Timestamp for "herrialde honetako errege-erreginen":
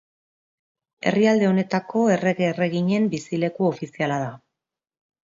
1.11-3.05